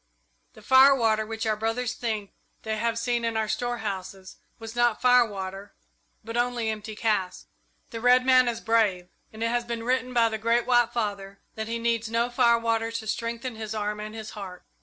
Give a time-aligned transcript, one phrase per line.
[0.53, 2.31] "The firewater which our brothers think
[2.63, 5.75] they have seen in our storehouses was not firewater,
[6.23, 7.45] but only empty casks.
[7.91, 11.37] The red man is brave, and it has been written by the Great White Father
[11.53, 14.63] that he needs no firewater to strengthen his arm and his heart.